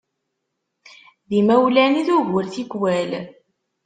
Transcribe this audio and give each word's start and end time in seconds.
D 1.29 1.31
imawlan 1.39 1.93
i 2.01 2.03
d 2.07 2.09
ugur 2.17 2.45
tikwal. 2.53 3.11